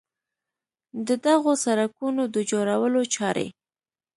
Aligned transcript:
د 1.07 1.09
دغو 1.25 1.51
سړکونو 1.65 2.23
د 2.35 2.37
جوړولو 2.51 3.01
چارې 3.15 3.47